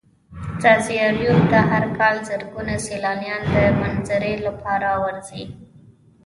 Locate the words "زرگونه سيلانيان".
2.29-3.41